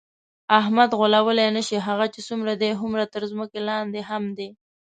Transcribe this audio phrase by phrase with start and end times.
[0.59, 4.49] احمد غولولی نشې، هغه چې څومره دی هومره تر ځمکه لاندې هم دی.